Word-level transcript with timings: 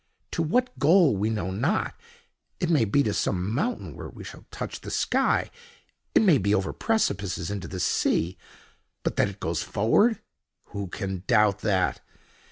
To 0.31 0.41
what 0.41 0.79
goal 0.79 1.15
we 1.15 1.29
know 1.29 1.51
not—it 1.51 2.71
may 2.71 2.85
be 2.85 3.03
to 3.03 3.13
some 3.13 3.53
mountain 3.53 3.95
where 3.95 4.09
we 4.09 4.23
shall 4.23 4.45
touch 4.49 4.81
the 4.81 4.89
sky, 4.89 5.51
it 6.15 6.23
may 6.23 6.39
be 6.39 6.55
over 6.55 6.73
precipices 6.73 7.51
into 7.51 7.67
the 7.67 7.79
sea. 7.79 8.35
But 9.03 9.15
that 9.17 9.29
it 9.29 9.39
goes 9.39 9.61
forward 9.61 10.19
—who 10.69 10.87
can 10.87 11.23
doubt 11.27 11.59
that? 11.59 12.01